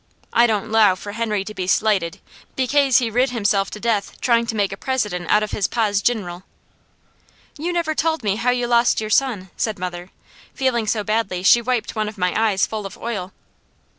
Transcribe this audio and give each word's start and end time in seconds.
I 0.33 0.47
don't 0.47 0.71
'low 0.71 0.95
for 0.95 1.11
Henry 1.11 1.45
to 1.45 1.53
be 1.53 1.67
slighted 1.67 2.21
bekase 2.55 2.97
he 2.97 3.11
rid 3.11 3.29
himself 3.29 3.69
to 3.69 3.79
death 3.79 4.19
trying 4.19 4.47
to 4.47 4.55
make 4.55 4.71
a 4.71 4.75
president 4.75 5.29
out 5.29 5.43
of 5.43 5.51
his 5.51 5.67
pa's 5.67 6.01
gin'ral." 6.01 6.41
"You 7.55 7.71
never 7.71 7.93
told 7.93 8.23
me 8.23 8.37
how 8.37 8.49
you 8.49 8.65
lost 8.65 8.99
your 8.99 9.11
son," 9.11 9.51
said 9.57 9.77
mother, 9.77 10.09
feeling 10.55 10.87
so 10.87 11.03
badly 11.03 11.43
she 11.43 11.61
wiped 11.61 11.95
one 11.95 12.09
of 12.09 12.17
my 12.17 12.33
eyes 12.35 12.65
full 12.65 12.87
of 12.87 12.97
oil. 12.97 13.31